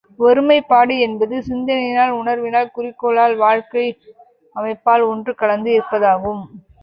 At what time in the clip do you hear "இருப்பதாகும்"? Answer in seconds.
5.71-6.43